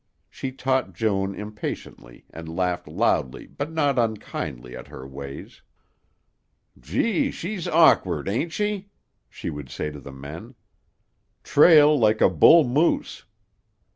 [0.31, 5.61] She taught Joan impatiently and laughed loudly but not unkindly at her ways.
[6.79, 8.89] "Gee, she's awkward, ain't she?"
[9.29, 10.55] she would say to the men;
[11.43, 13.25] "trail like a bull moose!"